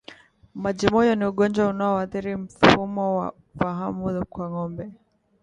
Majimoyo 0.55 1.15
ni 1.15 1.25
ugonjwa 1.25 1.67
unaoathiri 1.67 2.35
mfumo 2.35 3.17
wa 3.19 3.33
fahamu 3.59 4.25
kwa 4.25 4.49
ngombe 4.49 4.89